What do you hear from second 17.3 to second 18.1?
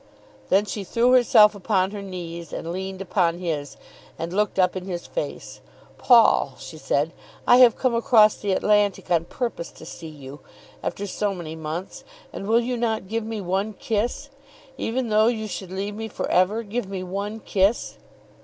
kiss."